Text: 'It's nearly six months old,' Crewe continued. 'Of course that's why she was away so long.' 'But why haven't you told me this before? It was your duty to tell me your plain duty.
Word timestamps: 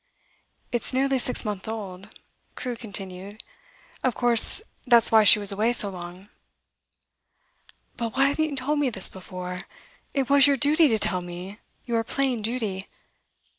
'It's 0.71 0.95
nearly 0.95 1.19
six 1.19 1.45
months 1.45 1.67
old,' 1.67 2.07
Crewe 2.55 2.75
continued. 2.75 3.43
'Of 4.03 4.15
course 4.15 4.63
that's 4.87 5.11
why 5.11 5.23
she 5.23 5.37
was 5.37 5.51
away 5.51 5.73
so 5.73 5.91
long.' 5.91 6.27
'But 7.97 8.17
why 8.17 8.29
haven't 8.29 8.45
you 8.49 8.55
told 8.55 8.79
me 8.79 8.89
this 8.89 9.09
before? 9.09 9.67
It 10.15 10.27
was 10.27 10.47
your 10.47 10.57
duty 10.57 10.87
to 10.87 10.97
tell 10.97 11.21
me 11.21 11.59
your 11.85 12.03
plain 12.03 12.41
duty. 12.41 12.87